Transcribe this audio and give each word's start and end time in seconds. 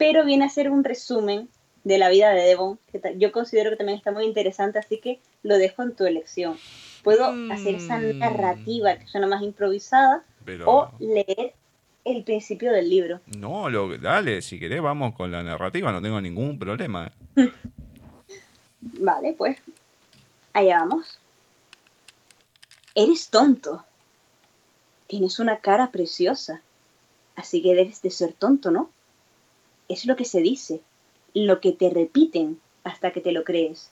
pero 0.00 0.24
viene 0.24 0.46
a 0.46 0.48
ser 0.48 0.70
un 0.70 0.82
resumen 0.82 1.50
de 1.84 1.98
la 1.98 2.08
vida 2.08 2.30
de 2.30 2.40
Devon, 2.40 2.78
que 2.90 3.18
yo 3.18 3.32
considero 3.32 3.68
que 3.68 3.76
también 3.76 3.98
está 3.98 4.10
muy 4.10 4.24
interesante, 4.24 4.78
así 4.78 4.98
que 4.98 5.20
lo 5.42 5.58
dejo 5.58 5.82
en 5.82 5.94
tu 5.94 6.06
elección. 6.06 6.56
Puedo 7.04 7.26
hacer 7.52 7.74
esa 7.74 7.98
mm. 7.98 8.18
narrativa 8.18 8.96
que 8.96 9.06
suena 9.06 9.26
más 9.26 9.42
improvisada 9.42 10.24
o 10.64 10.90
leer 11.00 11.52
el 12.06 12.24
principio 12.24 12.72
del 12.72 12.88
libro. 12.88 13.20
No, 13.36 13.68
lo, 13.68 13.98
dale, 13.98 14.40
si 14.40 14.58
querés 14.58 14.80
vamos 14.80 15.14
con 15.14 15.30
la 15.30 15.42
narrativa, 15.42 15.92
no 15.92 16.00
tengo 16.00 16.18
ningún 16.18 16.58
problema. 16.58 17.12
vale, 18.80 19.34
pues 19.36 19.58
allá 20.54 20.78
vamos. 20.78 21.18
Eres 22.94 23.28
tonto. 23.28 23.84
Tienes 25.08 25.38
una 25.38 25.58
cara 25.58 25.90
preciosa. 25.90 26.62
Así 27.36 27.60
que 27.60 27.74
debes 27.74 28.00
de 28.00 28.08
ser 28.08 28.32
tonto, 28.32 28.70
¿no? 28.70 28.88
Es 29.90 30.06
lo 30.06 30.14
que 30.14 30.24
se 30.24 30.40
dice, 30.40 30.82
lo 31.34 31.60
que 31.60 31.72
te 31.72 31.90
repiten 31.90 32.60
hasta 32.84 33.10
que 33.10 33.20
te 33.20 33.32
lo 33.32 33.42
crees. 33.42 33.90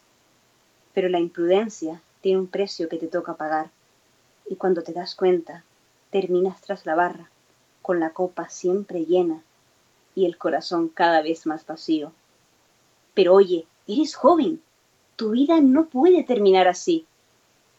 Pero 0.94 1.08
la 1.08 1.18
imprudencia 1.18 2.00
tiene 2.20 2.38
un 2.38 2.46
precio 2.46 2.88
que 2.88 2.98
te 2.98 3.08
toca 3.08 3.34
pagar. 3.34 3.72
Y 4.48 4.54
cuando 4.54 4.84
te 4.84 4.92
das 4.92 5.16
cuenta, 5.16 5.64
terminas 6.10 6.60
tras 6.60 6.86
la 6.86 6.94
barra, 6.94 7.28
con 7.82 7.98
la 7.98 8.10
copa 8.10 8.48
siempre 8.48 9.06
llena 9.06 9.42
y 10.14 10.24
el 10.24 10.38
corazón 10.38 10.88
cada 10.88 11.20
vez 11.20 11.46
más 11.46 11.66
vacío. 11.66 12.12
Pero 13.14 13.34
oye, 13.34 13.66
eres 13.88 14.14
joven. 14.14 14.62
Tu 15.16 15.30
vida 15.30 15.60
no 15.60 15.86
puede 15.86 16.22
terminar 16.22 16.68
así. 16.68 17.06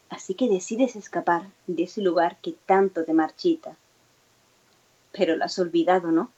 Así 0.09 0.33
que 0.33 0.49
decides 0.49 0.97
escapar 0.97 1.43
de 1.67 1.83
ese 1.83 2.01
lugar 2.01 2.35
que 2.41 2.53
tanto 2.65 3.05
te 3.05 3.13
marchita. 3.13 3.77
Pero 5.13 5.37
lo 5.37 5.45
has 5.45 5.57
olvidado, 5.57 6.11
¿no? 6.11 6.33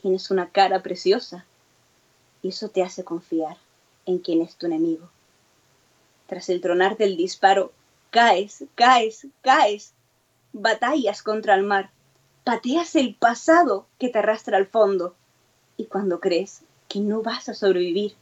Tienes 0.00 0.30
una 0.30 0.50
cara 0.50 0.80
preciosa 0.82 1.44
y 2.40 2.50
eso 2.50 2.68
te 2.68 2.82
hace 2.82 3.02
confiar 3.02 3.56
en 4.06 4.18
quien 4.18 4.42
es 4.42 4.54
tu 4.54 4.66
enemigo. 4.66 5.08
Tras 6.28 6.48
el 6.50 6.60
tronar 6.60 6.96
del 6.96 7.16
disparo, 7.16 7.72
caes, 8.10 8.64
caes, 8.76 9.26
caes, 9.42 9.94
batallas 10.52 11.22
contra 11.22 11.54
el 11.54 11.64
mar, 11.64 11.90
pateas 12.44 12.94
el 12.94 13.16
pasado 13.16 13.86
que 13.98 14.08
te 14.08 14.20
arrastra 14.20 14.56
al 14.56 14.66
fondo 14.66 15.16
y 15.76 15.86
cuando 15.86 16.20
crees 16.20 16.62
que 16.88 17.00
no 17.00 17.22
vas 17.22 17.48
a 17.48 17.54
sobrevivir, 17.54 18.14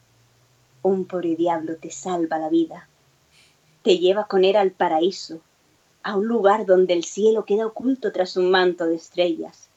un 0.83 1.05
pobre 1.05 1.37
diablo 1.37 1.77
te 1.77 1.91
salva 1.91 2.39
la 2.39 2.49
vida. 2.49 2.89
Te 3.83 3.99
lleva 3.99 4.27
con 4.27 4.45
él 4.45 4.57
al 4.57 4.71
paraíso, 4.71 5.41
a 6.03 6.17
un 6.17 6.27
lugar 6.27 6.65
donde 6.65 6.95
el 6.95 7.05
cielo 7.05 7.45
queda 7.45 7.67
oculto 7.67 8.13
tras 8.13 8.37
un 8.37 8.51
manto 8.51 8.87
de 8.87 8.97
estrellas, 8.97 9.69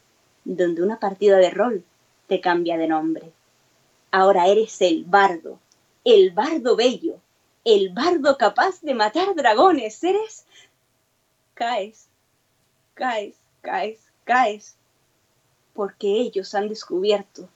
donde 0.45 0.81
una 0.81 0.99
partida 0.99 1.37
de 1.37 1.49
rol 1.49 1.83
te 2.29 2.39
cambia 2.39 2.77
de 2.77 2.87
nombre. 2.87 3.33
Ahora 4.11 4.47
eres 4.47 4.81
el 4.81 5.03
bardo, 5.03 5.59
el 6.05 6.29
bardo 6.29 6.75
bello, 6.75 7.15
el 7.65 7.89
bardo 7.89 8.37
capaz 8.37 8.81
de 8.81 8.93
matar 8.93 9.35
dragones. 9.35 10.01
Eres... 10.03 10.45
Caes, 11.55 12.07
caes, 12.93 13.35
caes, 13.61 13.99
caes, 14.23 14.75
porque 15.73 16.21
ellos 16.21 16.53
han 16.53 16.69
descubierto 16.69 17.49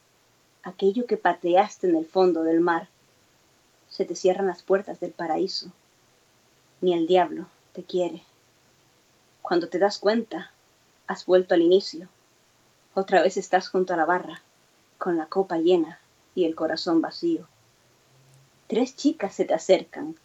aquello 0.63 1.05
que 1.05 1.17
pateaste 1.17 1.87
en 1.87 1.95
el 1.95 2.05
fondo 2.05 2.43
del 2.43 2.59
mar. 2.59 2.89
Se 3.89 4.05
te 4.05 4.15
cierran 4.15 4.47
las 4.47 4.63
puertas 4.63 4.99
del 4.99 5.11
paraíso. 5.11 5.67
Ni 6.81 6.93
el 6.93 7.05
diablo 7.05 7.45
te 7.73 7.83
quiere. 7.83 8.23
Cuando 9.43 9.69
te 9.69 9.77
das 9.77 9.99
cuenta, 9.99 10.51
has 11.07 11.25
vuelto 11.25 11.53
al 11.53 11.61
inicio. 11.61 12.09
Otra 12.95 13.21
vez 13.21 13.37
estás 13.37 13.69
junto 13.69 13.93
a 13.93 13.97
la 13.97 14.05
barra 14.05 14.41
con 15.03 15.17
la 15.17 15.25
copa 15.25 15.57
llena 15.57 15.99
y 16.33 16.45
el 16.45 16.55
corazón 16.55 17.01
vacío. 17.01 17.45
Tres 18.67 18.95
chicas 18.95 19.33
se 19.33 19.43
te 19.43 19.53
acercan. 19.53 20.15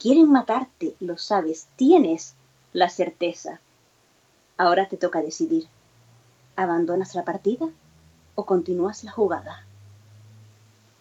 Quieren 0.00 0.32
matarte, 0.32 0.96
lo 0.98 1.16
sabes, 1.16 1.68
tienes 1.76 2.34
la 2.72 2.88
certeza. 2.88 3.60
Ahora 4.56 4.88
te 4.88 4.96
toca 4.96 5.22
decidir. 5.22 5.68
¿Abandonas 6.56 7.14
la 7.14 7.24
partida 7.24 7.68
o 8.34 8.44
continúas 8.46 9.04
la 9.04 9.12
jugada? 9.12 9.64